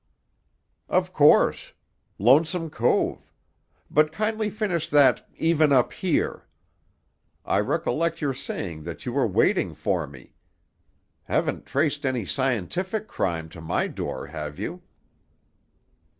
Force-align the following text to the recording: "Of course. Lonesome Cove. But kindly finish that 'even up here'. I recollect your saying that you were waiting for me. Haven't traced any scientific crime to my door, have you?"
"Of 0.89 1.13
course. 1.13 1.73
Lonesome 2.17 2.71
Cove. 2.71 3.31
But 3.91 4.11
kindly 4.11 4.49
finish 4.49 4.89
that 4.89 5.29
'even 5.35 5.71
up 5.71 5.93
here'. 5.93 6.47
I 7.45 7.59
recollect 7.59 8.19
your 8.19 8.33
saying 8.33 8.81
that 8.85 9.05
you 9.05 9.13
were 9.13 9.27
waiting 9.27 9.75
for 9.75 10.07
me. 10.07 10.33
Haven't 11.25 11.67
traced 11.67 12.03
any 12.03 12.25
scientific 12.25 13.07
crime 13.07 13.47
to 13.49 13.61
my 13.61 13.85
door, 13.85 14.25
have 14.25 14.57
you?" 14.57 14.81